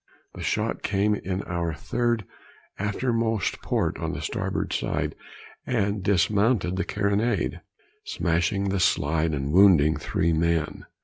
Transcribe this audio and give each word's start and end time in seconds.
The 0.33 0.41
shot 0.41 0.81
came 0.81 1.13
in 1.13 1.43
our 1.43 1.75
third 1.75 2.25
aftermost 2.79 3.61
port 3.61 3.99
on 3.99 4.13
the 4.13 4.21
starboard 4.23 4.73
side, 4.73 5.13
and 5.63 6.01
dismounted 6.01 6.75
the 6.75 6.83
carronade, 6.85 7.61
smashing 8.03 8.69
the 8.69 8.79
slide 8.79 9.31
and 9.35 9.53
wounding 9.53 9.97
three 9.97 10.33
men. 10.33 10.87